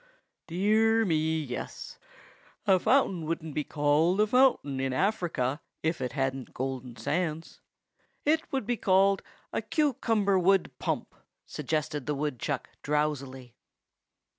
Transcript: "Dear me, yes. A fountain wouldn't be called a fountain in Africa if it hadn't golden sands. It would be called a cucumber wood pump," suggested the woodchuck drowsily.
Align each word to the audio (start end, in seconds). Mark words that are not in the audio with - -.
"Dear 0.47 1.05
me, 1.05 1.39
yes. 1.43 1.99
A 2.65 2.79
fountain 2.79 3.23
wouldn't 3.27 3.53
be 3.53 3.63
called 3.63 4.19
a 4.19 4.25
fountain 4.25 4.79
in 4.79 4.93
Africa 4.93 5.61
if 5.83 6.01
it 6.01 6.13
hadn't 6.13 6.55
golden 6.55 6.95
sands. 6.95 7.61
It 8.25 8.51
would 8.51 8.65
be 8.65 8.77
called 8.77 9.21
a 9.53 9.61
cucumber 9.61 10.39
wood 10.39 10.71
pump," 10.79 11.13
suggested 11.45 12.07
the 12.07 12.15
woodchuck 12.15 12.71
drowsily. 12.81 13.53